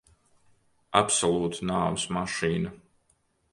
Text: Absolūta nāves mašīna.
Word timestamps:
Absolūta 1.01 1.69
nāves 1.73 2.09
mašīna. 2.19 2.75